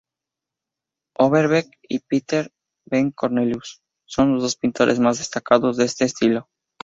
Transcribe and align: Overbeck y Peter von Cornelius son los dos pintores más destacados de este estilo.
Overbeck 1.19 1.77
y 1.83 1.99
Peter 1.99 2.51
von 2.87 3.11
Cornelius 3.11 3.83
son 4.05 4.33
los 4.33 4.41
dos 4.41 4.55
pintores 4.55 4.97
más 4.97 5.19
destacados 5.19 5.77
de 5.77 5.85
este 5.85 6.05
estilo. 6.05 6.49